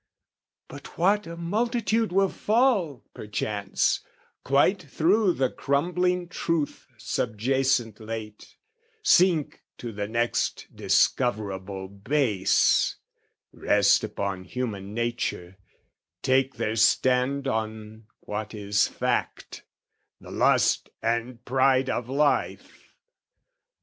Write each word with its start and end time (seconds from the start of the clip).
But 0.67 0.97
what 0.97 1.27
a 1.27 1.37
multitude 1.37 2.11
will 2.11 2.29
fall, 2.29 3.03
perchance, 3.13 3.99
Quite 4.43 4.81
through 4.81 5.33
the 5.33 5.51
crumbling 5.51 6.27
truth 6.27 6.87
subjacent 6.97 7.99
late, 7.99 8.57
Sink 9.03 9.61
to 9.77 9.91
the 9.91 10.07
next 10.07 10.65
discoverable 10.73 11.87
base, 11.87 12.95
Rest 13.53 14.03
upon 14.03 14.45
human 14.45 14.95
nature, 14.95 15.57
take 16.23 16.55
their 16.55 16.77
stand 16.77 17.47
On 17.47 18.07
what 18.21 18.55
is 18.55 18.87
fact, 18.87 19.61
the 20.19 20.31
lust 20.31 20.89
and 21.03 21.45
pride 21.45 21.91
of 21.91 22.09
life! 22.09 22.95